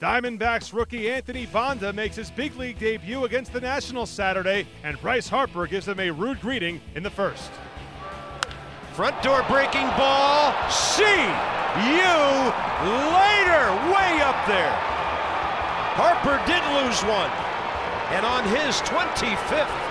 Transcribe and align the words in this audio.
Diamondbacks 0.00 0.74
rookie 0.74 1.10
Anthony 1.10 1.46
Banda 1.46 1.90
makes 1.90 2.16
his 2.16 2.30
big 2.30 2.54
league 2.56 2.78
debut 2.78 3.24
against 3.24 3.54
the 3.54 3.60
Nationals 3.62 4.10
Saturday, 4.10 4.66
and 4.84 5.00
Bryce 5.00 5.26
Harper 5.26 5.66
gives 5.66 5.88
him 5.88 5.98
a 5.98 6.10
rude 6.10 6.38
greeting 6.42 6.82
in 6.94 7.02
the 7.02 7.08
first. 7.08 7.50
Front 8.92 9.22
door 9.22 9.42
breaking 9.48 9.88
ball. 9.96 10.52
See 10.70 11.02
you 11.02 12.16
later. 13.16 13.72
Way 13.88 14.20
up 14.20 14.36
there. 14.46 14.76
Harper 15.96 16.36
did 16.44 16.60
lose 16.76 17.00
one. 17.04 17.30
And 18.12 18.26
on 18.26 18.44
his 18.44 18.76
25th, 18.82 19.86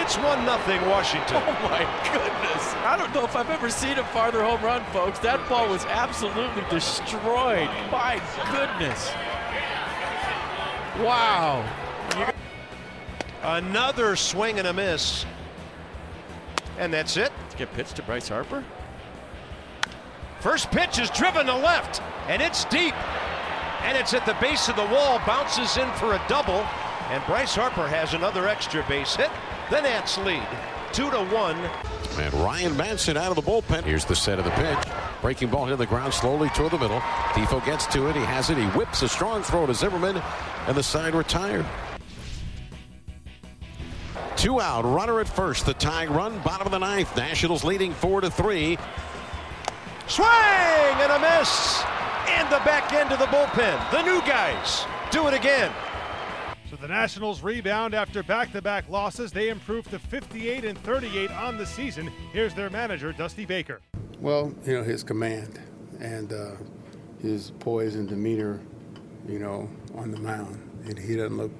it's 0.00 0.16
1 0.18 0.44
0 0.44 0.88
Washington. 0.88 1.42
Oh 1.48 1.68
my 1.68 1.82
goodness. 2.12 2.74
I 2.84 2.96
don't 2.96 3.12
know 3.12 3.24
if 3.24 3.34
I've 3.34 3.50
ever 3.50 3.70
seen 3.70 3.98
a 3.98 4.04
farther 4.04 4.44
home 4.44 4.62
run, 4.62 4.84
folks. 4.92 5.18
That 5.18 5.46
ball 5.48 5.68
was 5.68 5.84
absolutely 5.86 6.62
destroyed. 6.70 7.68
My 7.90 8.22
goodness. 8.52 9.10
Wow. 10.98 11.64
Another 13.42 14.16
swing 14.16 14.58
and 14.58 14.68
a 14.68 14.72
miss. 14.72 15.24
And 16.78 16.92
that's 16.92 17.16
it. 17.16 17.32
Let's 17.42 17.54
get 17.54 17.72
pitched 17.74 17.96
to 17.96 18.02
Bryce 18.02 18.28
Harper. 18.28 18.64
First 20.40 20.70
pitch 20.70 20.98
is 20.98 21.10
driven 21.10 21.46
to 21.46 21.54
left, 21.54 22.00
and 22.28 22.40
it's 22.40 22.64
deep. 22.66 22.94
And 23.82 23.96
it's 23.96 24.14
at 24.14 24.26
the 24.26 24.36
base 24.40 24.68
of 24.68 24.76
the 24.76 24.84
wall, 24.86 25.20
bounces 25.26 25.76
in 25.76 25.90
for 25.94 26.14
a 26.14 26.22
double. 26.28 26.66
And 27.10 27.24
Bryce 27.26 27.54
Harper 27.54 27.88
has 27.88 28.14
another 28.14 28.46
extra 28.46 28.84
base 28.88 29.16
hit. 29.16 29.30
The 29.70 29.80
Nats 29.80 30.18
lead 30.18 30.46
two 30.92 31.10
to 31.10 31.24
one. 31.26 31.56
And 32.18 32.34
Ryan 32.34 32.72
Madson 32.72 33.16
out 33.16 33.30
of 33.30 33.36
the 33.36 33.42
bullpen. 33.42 33.84
Here's 33.84 34.04
the 34.04 34.16
set 34.16 34.38
of 34.38 34.44
the 34.44 34.50
pitch. 34.52 34.78
Breaking 35.20 35.50
ball 35.50 35.66
hit 35.66 35.78
the 35.78 35.86
ground 35.86 36.14
slowly 36.14 36.48
toward 36.50 36.70
the 36.72 36.78
middle. 36.78 37.00
Difo 37.00 37.64
gets 37.64 37.86
to 37.88 38.08
it. 38.08 38.14
He 38.14 38.22
has 38.22 38.50
it. 38.50 38.56
He 38.56 38.66
whips 38.66 39.02
a 39.02 39.08
strong 39.08 39.42
throw 39.42 39.66
to 39.66 39.74
Zimmerman, 39.74 40.22
and 40.66 40.76
the 40.76 40.82
side 40.82 41.14
retired. 41.14 41.66
Two 44.36 44.60
out, 44.60 44.84
runner 44.84 45.18
at 45.18 45.28
first. 45.28 45.66
The 45.66 45.74
tying 45.74 46.10
run, 46.10 46.38
bottom 46.42 46.66
of 46.66 46.70
the 46.70 46.78
ninth. 46.78 47.16
Nationals 47.16 47.64
leading 47.64 47.92
four 47.92 48.20
to 48.20 48.30
three. 48.30 48.78
Swing 50.06 50.28
and 50.28 51.12
a 51.12 51.18
miss. 51.18 51.82
And 52.28 52.46
the 52.46 52.60
back 52.64 52.92
end 52.92 53.10
of 53.10 53.18
the 53.18 53.26
bullpen. 53.26 53.90
The 53.90 54.02
new 54.02 54.20
guys 54.20 54.84
do 55.10 55.26
it 55.26 55.34
again. 55.34 55.72
So 56.70 56.76
the 56.76 56.86
Nationals 56.86 57.42
rebound 57.42 57.94
after 57.94 58.22
back-to-back 58.22 58.88
losses. 58.88 59.32
They 59.32 59.48
improve 59.48 59.90
to 59.90 59.98
58 59.98 60.64
and 60.64 60.78
38 60.78 61.30
on 61.32 61.56
the 61.56 61.66
season. 61.66 62.12
Here's 62.32 62.54
their 62.54 62.70
manager, 62.70 63.12
Dusty 63.12 63.46
Baker. 63.46 63.80
Well, 64.20 64.52
you 64.66 64.74
know 64.74 64.82
his 64.82 65.04
command 65.04 65.60
and 66.00 66.32
uh, 66.32 66.56
his 67.22 67.52
poise 67.60 67.94
and 67.94 68.08
demeanor, 68.08 68.60
you 69.28 69.38
know, 69.38 69.70
on 69.94 70.10
the 70.10 70.18
mound. 70.18 70.60
And 70.84 70.98
he 70.98 71.14
doesn't 71.14 71.36
look 71.36 71.52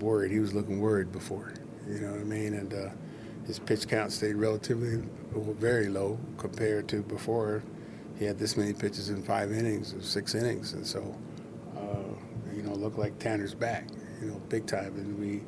worried. 0.00 0.30
He 0.30 0.38
was 0.38 0.54
looking 0.54 0.80
worried 0.80 1.10
before. 1.10 1.52
You 1.88 1.98
know 2.00 2.12
what 2.12 2.20
I 2.20 2.24
mean? 2.24 2.54
And 2.54 2.72
uh, 2.72 2.88
his 3.44 3.58
pitch 3.58 3.88
count 3.88 4.12
stayed 4.12 4.36
relatively 4.36 5.02
very 5.34 5.88
low 5.88 6.18
compared 6.38 6.88
to 6.88 7.02
before. 7.02 7.64
He 8.18 8.24
had 8.24 8.38
this 8.38 8.56
many 8.56 8.72
pitches 8.72 9.10
in 9.10 9.22
five 9.22 9.52
innings 9.52 9.92
or 9.92 10.00
six 10.00 10.36
innings, 10.36 10.74
and 10.74 10.86
so 10.86 11.16
uh, 11.76 12.54
you 12.54 12.62
know, 12.62 12.72
looked 12.72 12.98
like 12.98 13.18
Tanner's 13.18 13.54
back, 13.54 13.88
you 14.20 14.28
know, 14.28 14.40
big 14.48 14.66
time, 14.66 14.94
and 14.94 15.18
we 15.18 15.42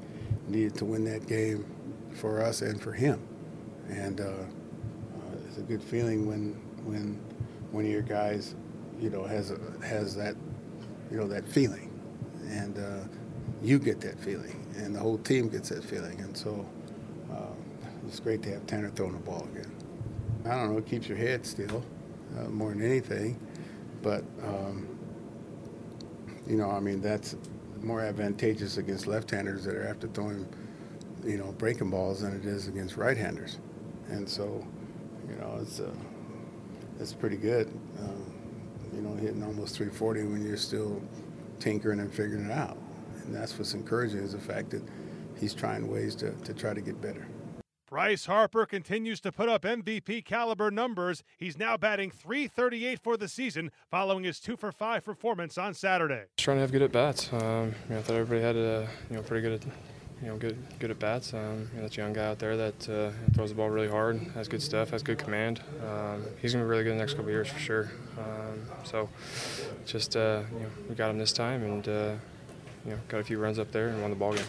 needed 0.48 0.74
to 0.78 0.84
win 0.84 1.04
that 1.04 1.28
game 1.28 1.64
for 2.14 2.42
us 2.42 2.62
and 2.62 2.80
for 2.80 2.92
him. 2.92 3.20
And 3.88 4.20
uh, 4.20 4.32
it's 5.56 5.64
a 5.64 5.72
good 5.72 5.82
feeling 5.82 6.26
when 6.26 6.52
when 6.84 7.18
one 7.72 7.84
of 7.86 7.90
your 7.90 8.02
guys, 8.02 8.54
you 9.00 9.08
know, 9.08 9.24
has 9.24 9.50
a, 9.50 9.58
has 9.84 10.14
that, 10.14 10.36
you 11.10 11.16
know, 11.16 11.26
that 11.26 11.48
feeling, 11.48 11.90
and 12.48 12.78
uh, 12.78 13.04
you 13.62 13.78
get 13.78 13.98
that 14.02 14.20
feeling, 14.20 14.66
and 14.76 14.94
the 14.94 14.98
whole 14.98 15.16
team 15.18 15.48
gets 15.48 15.70
that 15.70 15.82
feeling, 15.82 16.20
and 16.20 16.36
so 16.36 16.66
um, 17.30 17.56
it's 18.06 18.20
great 18.20 18.42
to 18.42 18.50
have 18.50 18.66
Tanner 18.66 18.90
throwing 18.90 19.14
the 19.14 19.18
ball 19.18 19.48
again. 19.54 19.74
I 20.44 20.50
don't 20.50 20.72
know, 20.72 20.78
it 20.78 20.86
keeps 20.86 21.08
your 21.08 21.16
head 21.16 21.46
still 21.46 21.82
uh, 22.38 22.48
more 22.48 22.70
than 22.70 22.82
anything, 22.82 23.38
but. 24.02 24.24
Um, 24.42 24.88
you 26.46 26.56
know, 26.56 26.70
I 26.70 26.78
mean, 26.78 27.00
that's 27.00 27.34
more 27.82 28.02
advantageous 28.02 28.76
against 28.76 29.08
left-handers 29.08 29.64
that 29.64 29.74
are 29.74 29.88
after 29.88 30.06
throwing, 30.06 30.46
you 31.24 31.38
know, 31.38 31.50
breaking 31.58 31.90
balls 31.90 32.20
than 32.20 32.36
it 32.36 32.44
is 32.44 32.68
against 32.68 32.96
right-handers. 32.96 33.58
And 34.10 34.28
so, 34.28 34.64
it's 35.66 35.80
uh, 35.80 35.90
it's 37.00 37.12
pretty 37.12 37.36
good. 37.36 37.68
Um, 37.98 38.32
you 38.94 39.02
know, 39.02 39.14
hitting 39.14 39.42
almost 39.42 39.76
340 39.76 40.24
when 40.24 40.46
you're 40.46 40.56
still 40.56 41.02
tinkering 41.58 42.00
and 42.00 42.12
figuring 42.12 42.46
it 42.46 42.52
out. 42.52 42.78
And 43.24 43.34
that's 43.34 43.58
what's 43.58 43.74
encouraging 43.74 44.20
is 44.20 44.32
the 44.32 44.38
fact 44.38 44.70
that 44.70 44.82
he's 45.38 45.52
trying 45.52 45.90
ways 45.90 46.14
to, 46.16 46.30
to 46.32 46.54
try 46.54 46.72
to 46.72 46.80
get 46.80 47.00
better. 47.00 47.26
Bryce 47.88 48.26
Harper 48.26 48.66
continues 48.66 49.20
to 49.20 49.30
put 49.30 49.48
up 49.48 49.62
MVP 49.62 50.24
caliber 50.24 50.70
numbers. 50.70 51.22
He's 51.36 51.58
now 51.58 51.76
batting 51.76 52.10
338 52.10 52.98
for 52.98 53.16
the 53.16 53.28
season 53.28 53.70
following 53.90 54.24
his 54.24 54.40
2 54.40 54.56
for 54.56 54.72
5 54.72 55.04
performance 55.04 55.56
on 55.56 55.74
Saturday. 55.74 56.24
Just 56.36 56.44
trying 56.44 56.56
to 56.56 56.62
have 56.62 56.72
good 56.72 56.82
at 56.82 56.92
bats. 56.92 57.32
Um, 57.32 57.74
you 57.88 57.94
know, 57.94 57.98
I 57.98 58.02
thought 58.02 58.16
everybody 58.16 58.40
had 58.40 58.56
a 58.56 58.88
you 59.10 59.16
know 59.16 59.22
pretty 59.22 59.42
good 59.42 59.52
at 59.52 59.60
you 60.22 60.28
know 60.28 60.36
good 60.36 60.56
good 60.78 60.90
at 60.90 60.98
bats. 60.98 61.34
Um, 61.34 61.68
you 61.72 61.80
know, 61.80 61.82
that 61.82 61.96
young 61.96 62.12
guy 62.12 62.26
out 62.26 62.38
there 62.38 62.56
that 62.56 62.88
uh, 62.88 63.10
throws 63.34 63.50
the 63.50 63.54
ball 63.54 63.68
really 63.68 63.88
hard, 63.88 64.18
has 64.34 64.48
good 64.48 64.62
stuff, 64.62 64.90
has 64.90 65.02
good 65.02 65.18
command. 65.18 65.60
Um, 65.86 66.24
he's 66.40 66.52
gonna 66.52 66.64
be 66.64 66.70
really 66.70 66.84
good 66.84 66.92
in 66.92 66.98
the 66.98 67.02
next 67.02 67.14
couple 67.14 67.30
years 67.30 67.48
for 67.48 67.58
sure. 67.58 67.90
Um, 68.18 68.60
so 68.84 69.08
just 69.84 70.16
uh, 70.16 70.42
you 70.52 70.60
know, 70.60 70.68
we 70.88 70.94
got 70.94 71.10
him 71.10 71.18
this 71.18 71.32
time 71.32 71.62
and 71.62 71.88
uh, 71.88 72.14
you 72.84 72.92
know 72.92 72.98
got 73.08 73.20
a 73.20 73.24
few 73.24 73.38
runs 73.38 73.58
up 73.58 73.70
there 73.72 73.88
and 73.88 74.00
won 74.00 74.10
the 74.10 74.16
ball 74.16 74.32
game. 74.32 74.44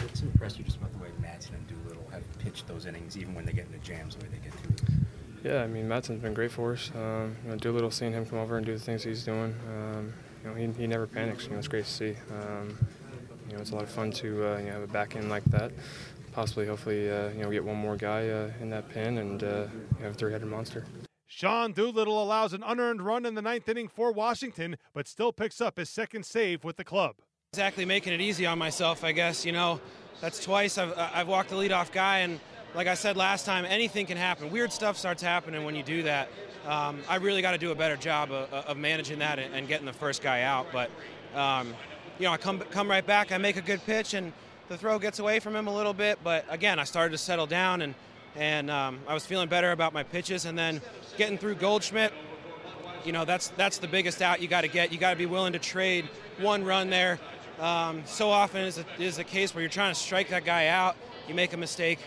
What's 0.00 0.22
impressed 0.22 0.58
you 0.58 0.64
just 0.64 0.76
about 0.76 0.92
the 0.92 0.98
way 0.98 1.08
Madson 1.20 1.54
and 1.54 1.66
Doolittle 1.66 2.06
have 2.12 2.22
pitched 2.38 2.68
those 2.68 2.86
innings, 2.86 3.16
even 3.16 3.34
when 3.34 3.44
they 3.44 3.52
get 3.52 3.66
into 3.66 3.78
jams, 3.78 4.14
the 4.14 4.24
way 4.24 4.30
they 4.30 4.38
get 4.38 4.52
through? 4.54 4.94
Yeah, 5.42 5.62
I 5.62 5.66
mean 5.66 5.88
Madson's 5.88 6.20
been 6.20 6.34
great 6.34 6.52
for 6.52 6.72
us. 6.72 6.90
Um, 6.94 7.34
you 7.44 7.50
know, 7.50 7.56
Doolittle, 7.56 7.90
seeing 7.90 8.12
him 8.12 8.26
come 8.26 8.38
over 8.38 8.58
and 8.58 8.66
do 8.66 8.74
the 8.74 8.80
things 8.80 9.04
he's 9.04 9.24
doing, 9.24 9.54
um, 9.68 10.12
you 10.44 10.50
know, 10.50 10.54
he, 10.54 10.66
he 10.82 10.86
never 10.86 11.06
panics. 11.06 11.44
You 11.44 11.52
know, 11.52 11.58
it's 11.58 11.68
great 11.68 11.84
to 11.84 11.90
see. 11.90 12.14
Um, 12.30 12.76
you 13.48 13.54
know, 13.54 13.60
it's 13.60 13.70
a 13.70 13.74
lot 13.74 13.84
of 13.84 13.90
fun 13.90 14.10
to 14.12 14.46
uh, 14.46 14.58
you 14.58 14.66
know, 14.66 14.72
have 14.72 14.82
a 14.82 14.86
back 14.86 15.16
end 15.16 15.28
like 15.28 15.44
that. 15.46 15.72
Possibly, 16.32 16.66
hopefully, 16.66 17.10
uh, 17.10 17.30
you 17.30 17.42
know, 17.42 17.50
get 17.50 17.64
one 17.64 17.76
more 17.76 17.96
guy 17.96 18.28
uh, 18.28 18.50
in 18.60 18.70
that 18.70 18.88
pin 18.88 19.18
and 19.18 19.42
uh, 19.42 19.66
have 20.00 20.12
a 20.12 20.14
three-headed 20.14 20.46
monster. 20.46 20.84
Sean 21.26 21.72
Doolittle 21.72 22.22
allows 22.22 22.52
an 22.52 22.62
unearned 22.64 23.02
run 23.02 23.26
in 23.26 23.34
the 23.34 23.42
ninth 23.42 23.68
inning 23.68 23.88
for 23.88 24.12
Washington, 24.12 24.76
but 24.92 25.06
still 25.06 25.32
picks 25.32 25.60
up 25.60 25.78
his 25.78 25.90
second 25.90 26.24
save 26.24 26.64
with 26.64 26.76
the 26.76 26.84
club. 26.84 27.16
Exactly 27.52 27.84
making 27.84 28.12
it 28.12 28.20
easy 28.20 28.46
on 28.46 28.58
myself, 28.58 29.04
I 29.04 29.12
guess. 29.12 29.44
You 29.44 29.52
know, 29.52 29.80
that's 30.20 30.42
twice 30.42 30.78
I've, 30.78 30.96
I've 30.96 31.28
walked 31.28 31.50
the 31.50 31.56
leadoff 31.56 31.92
guy, 31.92 32.20
and 32.20 32.40
like 32.74 32.86
I 32.86 32.94
said 32.94 33.16
last 33.16 33.46
time, 33.46 33.64
anything 33.64 34.06
can 34.06 34.16
happen. 34.16 34.50
Weird 34.50 34.72
stuff 34.72 34.96
starts 34.96 35.22
happening 35.22 35.64
when 35.64 35.74
you 35.74 35.82
do 35.82 36.02
that. 36.04 36.28
Um, 36.66 37.00
I 37.08 37.16
really 37.16 37.42
got 37.42 37.52
to 37.52 37.58
do 37.58 37.70
a 37.70 37.74
better 37.74 37.96
job 37.96 38.30
of, 38.30 38.52
of 38.52 38.76
managing 38.76 39.20
that 39.20 39.38
and, 39.38 39.54
and, 39.54 39.66
getting 39.68 39.86
the 39.86 39.92
first 39.92 40.22
guy 40.22 40.42
out. 40.42 40.66
But 40.72 40.90
um, 41.34 41.74
you 42.18 42.24
know, 42.24 42.32
I 42.32 42.36
come 42.36 42.58
come 42.58 42.90
right 42.90 43.06
back. 43.06 43.32
I 43.32 43.38
make 43.38 43.56
a 43.56 43.62
good 43.62 43.84
pitch, 43.86 44.14
and 44.14 44.32
the 44.68 44.76
throw 44.76 44.98
gets 44.98 45.18
away 45.18 45.38
from 45.38 45.54
him 45.54 45.66
a 45.68 45.74
little 45.74 45.94
bit. 45.94 46.18
But 46.22 46.44
again, 46.48 46.78
I 46.78 46.84
started 46.84 47.12
to 47.12 47.18
settle 47.18 47.46
down, 47.46 47.82
and 47.82 47.94
and 48.36 48.70
um, 48.70 49.00
I 49.06 49.14
was 49.14 49.24
feeling 49.24 49.48
better 49.48 49.72
about 49.72 49.92
my 49.92 50.02
pitches. 50.02 50.44
And 50.44 50.58
then 50.58 50.80
getting 51.16 51.38
through 51.38 51.56
Goldschmidt, 51.56 52.12
you 53.04 53.12
know, 53.12 53.24
that's 53.24 53.48
that's 53.50 53.78
the 53.78 53.88
biggest 53.88 54.20
out 54.20 54.42
you 54.42 54.48
got 54.48 54.62
to 54.62 54.68
get. 54.68 54.92
You 54.92 54.98
got 54.98 55.10
to 55.10 55.16
be 55.16 55.26
willing 55.26 55.52
to 55.52 55.58
trade 55.58 56.08
one 56.38 56.64
run 56.64 56.90
there. 56.90 57.18
Um, 57.60 58.02
so 58.04 58.30
often 58.30 58.64
is 58.64 58.78
a, 58.78 58.84
is 59.00 59.18
a 59.18 59.24
case 59.24 59.54
where 59.54 59.62
you're 59.62 59.70
trying 59.70 59.92
to 59.92 59.98
strike 59.98 60.28
that 60.28 60.44
guy 60.44 60.68
out, 60.68 60.96
you 61.26 61.34
make 61.34 61.52
a 61.52 61.56
mistake, 61.56 61.98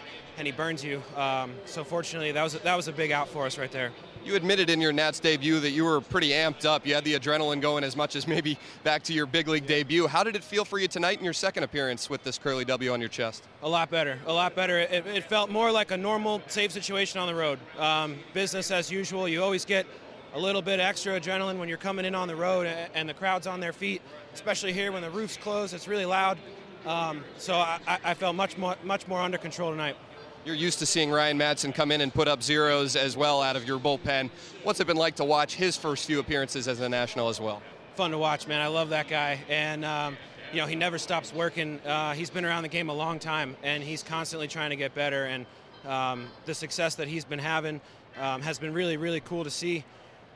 and 0.41 0.47
he 0.47 0.51
burns 0.51 0.83
you. 0.83 1.03
Um, 1.15 1.53
so 1.65 1.83
fortunately, 1.83 2.31
that 2.31 2.41
was 2.41 2.55
a, 2.55 2.59
that 2.59 2.75
was 2.75 2.87
a 2.87 2.91
big 2.91 3.11
out 3.11 3.29
for 3.29 3.45
us 3.45 3.59
right 3.59 3.71
there. 3.71 3.91
You 4.25 4.35
admitted 4.35 4.71
in 4.71 4.81
your 4.81 4.91
Nats 4.91 5.19
debut 5.19 5.59
that 5.59 5.69
you 5.69 5.85
were 5.85 6.01
pretty 6.01 6.29
amped 6.29 6.65
up. 6.65 6.83
You 6.83 6.95
had 6.95 7.03
the 7.03 7.13
adrenaline 7.13 7.61
going 7.61 7.83
as 7.83 7.95
much 7.95 8.15
as 8.15 8.27
maybe 8.27 8.57
back 8.83 9.03
to 9.03 9.13
your 9.13 9.27
big 9.27 9.47
league 9.47 9.67
debut. 9.67 10.07
How 10.07 10.23
did 10.23 10.35
it 10.35 10.43
feel 10.43 10.65
for 10.65 10.79
you 10.79 10.87
tonight 10.87 11.19
in 11.19 11.23
your 11.23 11.33
second 11.33 11.63
appearance 11.63 12.09
with 12.09 12.23
this 12.23 12.39
curly 12.39 12.65
W 12.65 12.91
on 12.91 12.99
your 12.99 13.09
chest? 13.09 13.43
A 13.61 13.69
lot 13.69 13.91
better. 13.91 14.17
A 14.25 14.33
lot 14.33 14.55
better. 14.55 14.79
It, 14.79 15.05
it 15.05 15.25
felt 15.25 15.51
more 15.51 15.71
like 15.71 15.91
a 15.91 15.97
normal, 15.97 16.41
safe 16.47 16.71
situation 16.71 17.21
on 17.21 17.27
the 17.27 17.35
road. 17.35 17.59
Um, 17.77 18.17
business 18.33 18.71
as 18.71 18.89
usual. 18.89 19.27
You 19.27 19.43
always 19.43 19.63
get 19.63 19.85
a 20.33 20.39
little 20.39 20.63
bit 20.63 20.79
extra 20.79 21.19
adrenaline 21.19 21.59
when 21.59 21.69
you're 21.69 21.77
coming 21.77 22.05
in 22.05 22.15
on 22.15 22.27
the 22.27 22.35
road 22.35 22.65
and 22.95 23.07
the 23.07 23.13
crowd's 23.13 23.45
on 23.45 23.59
their 23.59 23.73
feet, 23.73 24.01
especially 24.33 24.73
here 24.73 24.91
when 24.91 25.03
the 25.03 25.11
roof's 25.11 25.37
closed. 25.37 25.75
It's 25.75 25.87
really 25.87 26.05
loud. 26.05 26.39
Um, 26.85 27.23
so 27.37 27.53
I, 27.55 27.79
I, 28.03 28.13
felt 28.15 28.35
much 28.35 28.57
more, 28.57 28.75
much 28.83 29.07
more 29.07 29.19
under 29.19 29.37
control 29.37 29.69
tonight. 29.69 29.95
You're 30.43 30.55
used 30.55 30.79
to 30.79 30.87
seeing 30.87 31.11
Ryan 31.11 31.37
Madson 31.37 31.73
come 31.73 31.91
in 31.91 32.01
and 32.01 32.11
put 32.11 32.27
up 32.27 32.41
zeros 32.41 32.95
as 32.95 33.15
well 33.15 33.43
out 33.43 33.55
of 33.55 33.67
your 33.67 33.79
bullpen. 33.79 34.31
What's 34.63 34.79
it 34.79 34.87
been 34.87 34.97
like 34.97 35.15
to 35.17 35.23
watch 35.23 35.53
his 35.53 35.77
first 35.77 36.07
few 36.07 36.19
appearances 36.19 36.67
as 36.67 36.79
a 36.79 36.89
national 36.89 37.29
as 37.29 37.39
well? 37.39 37.61
Fun 37.95 38.09
to 38.09 38.17
watch, 38.17 38.47
man. 38.47 38.59
I 38.59 38.65
love 38.65 38.89
that 38.89 39.07
guy, 39.07 39.39
and 39.49 39.85
um, 39.85 40.17
you 40.51 40.59
know 40.59 40.65
he 40.65 40.73
never 40.73 40.97
stops 40.97 41.31
working. 41.31 41.79
Uh, 41.81 42.13
he's 42.13 42.31
been 42.31 42.43
around 42.43 42.63
the 42.63 42.69
game 42.69 42.89
a 42.89 42.93
long 42.93 43.19
time, 43.19 43.55
and 43.61 43.83
he's 43.83 44.01
constantly 44.01 44.47
trying 44.47 44.71
to 44.71 44.75
get 44.75 44.95
better. 44.95 45.25
And 45.25 45.45
um, 45.85 46.27
the 46.45 46.55
success 46.55 46.95
that 46.95 47.07
he's 47.07 47.23
been 47.23 47.37
having 47.37 47.79
um, 48.19 48.41
has 48.41 48.57
been 48.57 48.73
really, 48.73 48.97
really 48.97 49.19
cool 49.19 49.43
to 49.43 49.51
see 49.51 49.85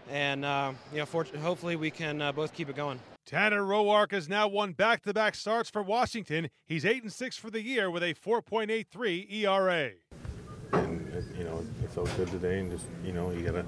and 0.10 0.46
uh, 0.46 0.72
you 0.92 1.00
know, 1.00 1.24
hopefully 1.42 1.75
we 1.75 1.92
can 1.92 2.22
uh, 2.22 2.31
both 2.31 2.54
keep 2.54 2.69
it 2.69 2.75
going. 2.75 3.00
Tanner 3.25 3.63
Roark 3.63 4.12
has 4.12 4.30
now 4.30 4.48
won 4.48 4.74
back-to-back 4.74 5.34
starts 5.34 5.68
for 5.68 5.81
Washington. 5.81 6.50
He's 6.68 6.86
8 6.86 7.02
and 7.02 7.12
6 7.12 7.38
for 7.38 7.50
the 7.50 7.62
year 7.62 7.90
with 7.90 8.04
a 8.04 8.13
4.83 8.13 9.31
ERA. 9.31 9.92
And 10.74 11.12
it, 11.12 11.24
you 11.36 11.44
know, 11.44 11.66
it 11.84 11.90
felt 11.90 12.16
good 12.18 12.28
today, 12.28 12.60
and 12.60 12.69
just 12.69 12.86
you 13.04 13.13
know, 13.13 13.31
you 13.31 13.42
gotta 13.42 13.66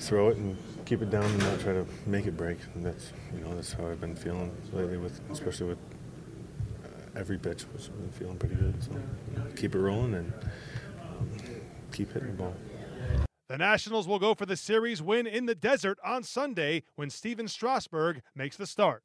throw 0.00 0.28
it 0.28 0.36
and 0.38 0.56
keep 0.86 1.02
it 1.02 1.10
down 1.10 1.24
and 1.24 1.38
not 1.38 1.60
try 1.60 1.72
to 1.72 1.86
make 2.06 2.26
it 2.26 2.36
break. 2.36 2.58
And 2.74 2.84
that's 2.84 3.12
you 3.34 3.40
know, 3.44 3.54
that's 3.54 3.72
how 3.72 3.86
I've 3.86 4.00
been 4.00 4.16
feeling 4.16 4.50
lately, 4.72 4.96
with 4.96 5.20
especially 5.30 5.68
with 5.68 5.78
uh, 6.84 7.18
every 7.20 7.38
pitch. 7.38 7.64
Was 7.72 7.88
been 7.88 8.10
feeling 8.10 8.38
pretty 8.38 8.56
good. 8.56 8.82
So 8.82 8.90
keep 9.56 9.74
it 9.74 9.78
rolling 9.78 10.14
and 10.14 10.32
um, 11.02 11.30
keep 11.92 12.12
hitting 12.12 12.28
the 12.28 12.34
ball. 12.34 12.54
The 13.46 13.58
Nationals 13.58 14.08
will 14.08 14.18
go 14.18 14.34
for 14.34 14.46
the 14.46 14.56
series 14.56 15.02
win 15.02 15.26
in 15.26 15.44
the 15.44 15.54
desert 15.54 15.98
on 16.02 16.22
Sunday 16.22 16.82
when 16.96 17.10
Stephen 17.10 17.46
Strasburg 17.46 18.22
makes 18.34 18.56
the 18.56 18.66
start. 18.66 19.04